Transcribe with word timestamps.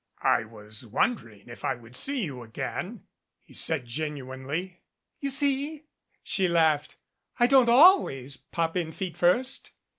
"I 0.23 0.45
was 0.45 0.83
wondering 0.83 1.47
if 1.47 1.63
I 1.63 1.75
would 1.75 1.95
see 1.95 2.23
you 2.23 2.41
again," 2.41 3.03
he 3.43 3.53
said 3.53 3.85
genuinely. 3.85 4.81
"You 5.19 5.29
see," 5.29 5.85
she 6.23 6.47
laughed, 6.47 6.95
"I 7.39 7.45
don't 7.45 7.69
always 7.69 8.35
pop 8.35 8.75
in 8.75 8.93
feet 8.93 9.15
first." 9.15 9.69